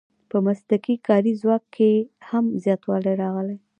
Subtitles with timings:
[0.29, 1.91] په مسلکي کاري ځواک کې
[2.29, 3.57] هم زیاتوالی راغلی.